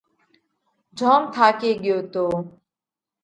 جوم 0.97 1.21
ٿاڪي 1.33 1.71
ڳيو 1.83 1.97
تو۔ 2.13 2.25